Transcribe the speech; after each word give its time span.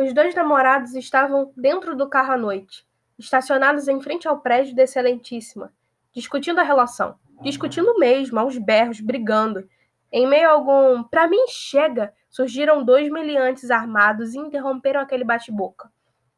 Os 0.00 0.12
dois 0.12 0.32
namorados 0.32 0.94
estavam 0.94 1.52
dentro 1.56 1.96
do 1.96 2.08
carro 2.08 2.34
à 2.34 2.36
noite, 2.36 2.86
estacionados 3.18 3.88
em 3.88 4.00
frente 4.00 4.28
ao 4.28 4.38
prédio 4.38 4.76
da 4.76 4.84
Excelentíssima, 4.84 5.72
discutindo 6.12 6.60
a 6.60 6.62
relação, 6.62 7.16
discutindo 7.42 7.98
mesmo, 7.98 8.38
aos 8.38 8.56
berros, 8.56 9.00
brigando. 9.00 9.68
Em 10.12 10.24
meio 10.24 10.50
a 10.50 10.52
algum 10.52 11.02
pra 11.02 11.26
mim 11.26 11.46
chega, 11.48 12.14
surgiram 12.30 12.84
dois 12.84 13.10
meliantes 13.10 13.72
armados 13.72 14.34
e 14.34 14.38
interromperam 14.38 15.00
aquele 15.00 15.24
bate-boca. 15.24 15.90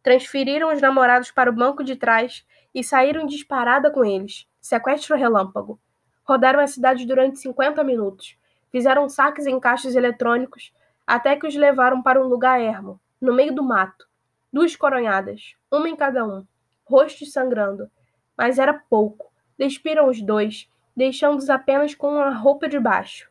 Transferiram 0.02 0.72
os 0.72 0.80
namorados 0.80 1.30
para 1.30 1.50
o 1.50 1.54
banco 1.54 1.84
de 1.84 1.96
trás 1.96 2.46
e 2.74 2.82
saíram 2.82 3.26
disparada 3.26 3.90
com 3.90 4.02
eles. 4.02 4.48
Sequestro 4.58 5.18
relâmpago. 5.18 5.78
Rodaram 6.24 6.60
a 6.60 6.66
cidade 6.66 7.04
durante 7.04 7.38
50 7.38 7.84
minutos. 7.84 8.38
Fizeram 8.72 9.06
saques 9.06 9.46
em 9.46 9.60
caixas 9.60 9.94
eletrônicos 9.94 10.72
até 11.06 11.36
que 11.36 11.46
os 11.46 11.54
levaram 11.54 12.00
para 12.02 12.24
um 12.24 12.26
lugar 12.26 12.58
ermo, 12.58 12.98
no 13.20 13.34
meio 13.34 13.54
do 13.54 13.62
mato. 13.62 14.08
Duas 14.52 14.74
coronhadas, 14.74 15.54
uma 15.70 15.88
em 15.88 15.94
cada 15.94 16.26
um, 16.26 16.44
rostos 16.84 17.32
sangrando. 17.32 17.90
Mas 18.36 18.58
era 18.58 18.72
pouco. 18.72 19.30
Despiram 19.58 20.08
os 20.08 20.22
dois, 20.22 20.68
deixando-os 20.96 21.50
apenas 21.50 21.94
com 21.94 22.18
a 22.18 22.30
roupa 22.30 22.68
de 22.68 22.78
baixo. 22.78 23.30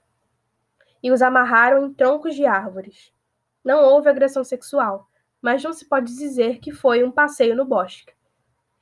E 1.02 1.12
os 1.12 1.22
amarraram 1.22 1.86
em 1.86 1.94
troncos 1.94 2.36
de 2.36 2.46
árvores. 2.46 3.12
Não 3.64 3.84
houve 3.84 4.10
agressão 4.10 4.44
sexual, 4.44 5.10
mas 5.42 5.64
não 5.64 5.74
se 5.74 5.86
pode 5.86 6.16
dizer 6.16 6.60
que 6.60 6.72
foi 6.72 7.04
um 7.04 7.12
passeio 7.12 7.56
no 7.56 7.66
bosque. 7.66 8.14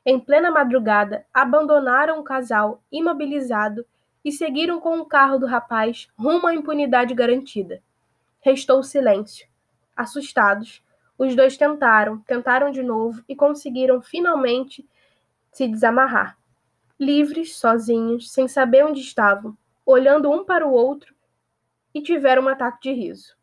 Em 0.06 0.20
plena 0.20 0.50
madrugada, 0.50 1.26
abandonaram 1.34 2.20
o 2.20 2.24
casal 2.24 2.82
imobilizado 2.92 3.86
e 4.24 4.32
seguiram 4.32 4.80
com 4.80 5.00
o 5.00 5.06
carro 5.06 5.38
do 5.38 5.46
rapaz 5.46 6.08
rumo 6.18 6.48
à 6.48 6.54
impunidade 6.54 7.14
garantida. 7.14 7.82
Restou 8.42 8.84
silêncio. 8.84 9.48
Assustados, 9.96 10.84
os 11.18 11.36
dois 11.36 11.58
tentaram, 11.58 12.20
tentaram 12.20 12.72
de 12.72 12.84
novo 12.84 13.24
e 13.28 13.36
conseguiram 13.36 14.02
finalmente 14.02 14.88
se 15.52 15.68
desamarrar. 15.68 16.38
Livres, 17.00 17.58
sozinhos, 17.58 18.32
sem 18.32 18.48
saber 18.48 18.86
onde 18.86 19.02
estavam, 19.02 19.58
olhando 19.86 20.30
um 20.30 20.44
para 20.44 20.68
o 20.68 20.72
outro, 20.72 21.16
e 21.94 22.02
tiveram 22.02 22.44
um 22.44 22.48
ataque 22.48 22.82
de 22.82 22.94
riso. 22.94 23.36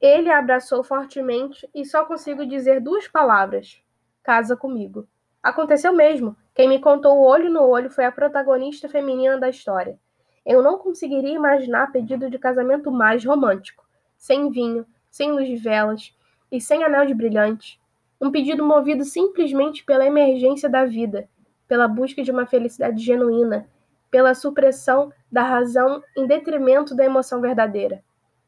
Ele 0.00 0.30
a 0.30 0.38
abraçou 0.38 0.84
fortemente 0.84 1.68
e 1.74 1.84
só 1.84 2.04
consigo 2.04 2.46
dizer 2.46 2.80
duas 2.80 3.08
palavras: 3.08 3.82
casa 4.22 4.56
comigo. 4.56 5.06
Aconteceu 5.42 5.92
mesmo. 5.92 6.36
Quem 6.54 6.68
me 6.68 6.78
contou 6.78 7.18
o 7.18 7.24
olho 7.24 7.50
no 7.50 7.62
olho 7.62 7.90
foi 7.90 8.04
a 8.04 8.12
protagonista 8.12 8.88
feminina 8.88 9.38
da 9.38 9.48
história. 9.48 9.98
Eu 10.44 10.62
não 10.62 10.78
conseguiria 10.78 11.34
imaginar 11.34 11.92
pedido 11.92 12.30
de 12.30 12.38
casamento 12.38 12.90
mais 12.90 13.24
romântico. 13.24 13.86
Sem 14.16 14.50
vinho, 14.50 14.86
sem 15.16 15.32
luz 15.32 15.48
de 15.48 15.56
velas 15.56 16.14
e 16.52 16.60
sem 16.60 16.84
anel 16.84 17.06
de 17.06 17.14
brilhante. 17.14 17.80
Um 18.20 18.30
pedido 18.30 18.62
movido 18.62 19.02
simplesmente 19.02 19.82
pela 19.82 20.04
emergência 20.04 20.68
da 20.68 20.84
vida, 20.84 21.26
pela 21.66 21.88
busca 21.88 22.22
de 22.22 22.30
uma 22.30 22.44
felicidade 22.44 23.02
genuína, 23.02 23.66
pela 24.10 24.34
supressão 24.34 25.10
da 25.32 25.42
razão 25.42 26.02
em 26.14 26.26
detrimento 26.26 26.94
da 26.94 27.02
emoção 27.02 27.40
verdadeira. 27.40 28.04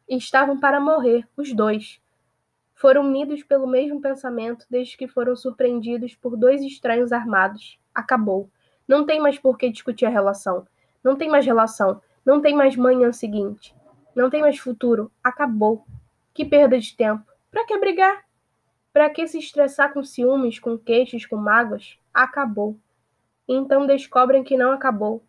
E 0.07 0.17
estavam 0.19 0.61
para 0.61 0.79
morrer, 0.79 1.27
os 1.39 1.55
dois. 1.55 2.03
Foram 2.75 3.07
unidos 3.07 3.43
pelo 3.43 3.67
mesmo 3.67 3.99
pensamento 3.99 4.67
desde 4.71 4.95
que 4.95 5.09
foram 5.09 5.35
surpreendidos 5.35 6.15
por 6.15 6.37
dois 6.37 6.63
estranhos 6.63 7.13
armados. 7.13 7.79
Acabou. 7.95 8.51
Não 8.87 9.07
tem 9.07 9.19
mais 9.21 9.39
por 9.39 9.57
que 9.57 9.71
discutir 9.71 10.05
a 10.05 10.11
relação. 10.11 10.67
Não 11.03 11.17
tem 11.17 11.31
mais 11.31 11.47
relação. 11.47 12.03
Não 12.27 12.43
tem 12.43 12.55
mais 12.55 12.77
manhã 12.77 13.11
seguinte. 13.11 13.75
Não 14.15 14.29
tem 14.29 14.43
mais 14.43 14.59
futuro. 14.59 15.11
Acabou. 15.25 15.87
Que 16.39 16.45
perda 16.45 16.79
de 16.79 16.97
tempo. 16.97 17.25
Para 17.51 17.65
que 17.65 17.77
brigar? 17.79 18.25
Para 18.93 19.11
que 19.11 19.27
se 19.27 19.39
estressar 19.39 19.93
com 19.93 20.05
ciúmes, 20.05 20.61
com 20.61 20.79
queixos, 20.79 21.27
com 21.27 21.35
mágoas? 21.35 21.99
Acabou. 22.15 22.79
então 23.49 23.85
descobrem 23.85 24.45
que 24.45 24.57
não 24.57 24.71
acabou. 24.71 25.21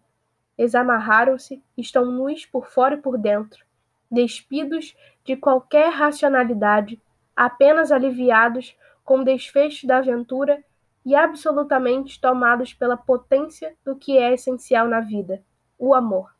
Examarraram-se, 0.55 1.63
estão 1.75 2.05
nus 2.05 2.45
por 2.45 2.67
fora 2.67 2.93
e 2.93 3.01
por 3.01 3.17
dentro, 3.17 3.65
despidos 4.11 4.95
de 5.25 5.35
qualquer 5.35 5.89
racionalidade, 5.91 7.01
apenas 7.35 7.91
aliviados 7.91 8.77
com 9.03 9.21
o 9.21 9.25
desfecho 9.25 9.87
da 9.87 9.97
aventura 9.97 10.63
e 11.03 11.15
absolutamente 11.15 12.21
tomados 12.21 12.71
pela 12.71 12.95
potência 12.95 13.75
do 13.83 13.95
que 13.95 14.15
é 14.15 14.35
essencial 14.35 14.87
na 14.87 14.99
vida: 14.99 15.43
o 15.75 15.95
amor. 15.95 16.35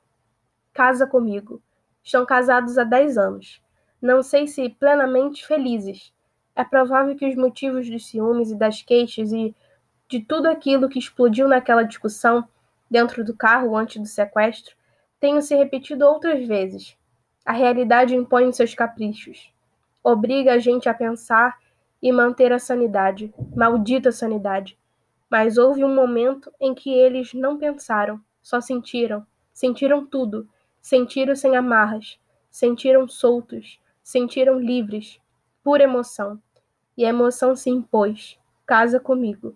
Casa 0.72 1.08
comigo. 1.08 1.60
Estão 2.04 2.24
casados 2.24 2.78
há 2.78 2.84
dez 2.84 3.18
anos 3.18 3.68
não 4.02 4.24
sei 4.24 4.48
se 4.48 4.70
plenamente 4.70 5.46
felizes. 5.46 6.14
É 6.56 6.64
provável 6.64 7.16
que 7.16 7.28
os 7.28 7.36
motivos 7.36 7.90
dos 7.90 8.08
ciúmes 8.08 8.52
e 8.52 8.56
das 8.56 8.82
queixas 8.82 9.32
e 9.32 9.56
de 10.08 10.22
tudo 10.22 10.48
aquilo 10.48 10.90
que 10.90 11.00
explodiu 11.00 11.48
naquela 11.48 11.84
discussão 11.84 12.48
dentro 12.90 13.24
do 13.24 13.36
carro 13.36 13.76
antes 13.76 14.02
do 14.02 14.08
sequestro 14.08 14.76
tenham 15.20 15.42
se 15.42 15.56
repetido 15.56 16.06
outras 16.06 16.48
vezes. 16.48 16.98
A 17.46 17.52
realidade 17.52 18.16
impõe 18.16 18.52
seus 18.52 18.74
caprichos. 18.74 19.54
Obriga 20.04 20.54
a 20.54 20.60
gente 20.60 20.88
a 20.88 20.94
pensar 20.94 21.58
e 22.02 22.12
manter 22.12 22.54
a 22.54 22.60
sanidade, 22.60 23.34
maldita 23.56 24.12
sanidade. 24.12 24.78
Mas 25.30 25.58
houve 25.58 25.84
um 25.84 25.94
momento 25.94 26.52
em 26.60 26.74
que 26.74 26.90
eles 26.90 27.34
não 27.34 27.58
pensaram, 27.58 28.20
só 28.42 28.62
sentiram. 28.62 29.26
Sentiram 29.54 30.06
tudo. 30.06 30.48
Sentiram 30.82 31.36
sem 31.36 31.56
amarras. 31.56 32.18
Sentiram 32.50 33.08
soltos 33.08 33.80
sentiram 34.10 34.60
livres, 34.60 35.20
pura 35.64 35.84
emoção. 35.84 36.42
E 36.98 37.06
a 37.06 37.10
emoção 37.10 37.56
se 37.56 37.70
impôs. 37.70 38.40
Casa 38.66 39.00
comigo. 39.00 39.56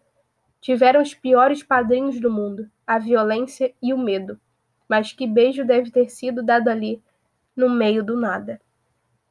Tiveram 0.61 1.01
os 1.01 1.15
piores 1.15 1.63
padrinhos 1.63 2.21
do 2.21 2.31
mundo, 2.31 2.69
a 2.85 2.99
violência 2.99 3.73
e 3.81 3.91
o 3.91 3.97
medo. 3.97 4.39
Mas 4.87 5.11
que 5.11 5.25
beijo 5.25 5.65
deve 5.65 5.89
ter 5.89 6.07
sido 6.07 6.43
dado 6.43 6.67
ali, 6.67 7.01
no 7.55 7.67
meio 7.67 8.03
do 8.03 8.15
nada. 8.15 8.61